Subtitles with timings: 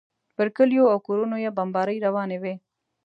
[0.35, 2.55] پر کلیو او کورونو یې بمبارۍ روانې وې.